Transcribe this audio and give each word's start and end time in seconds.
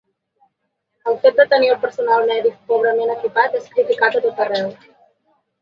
El 1.11 1.19
fet 1.25 1.35
de 1.41 1.45
tenir 1.51 1.69
el 1.73 1.77
personal 1.83 2.25
mèdic 2.31 2.57
pobrament 2.73 3.15
equipat 3.17 3.59
és 3.63 3.71
criticat 3.77 4.19
a 4.19 4.23
tot 4.29 4.43
arreu. 4.49 4.73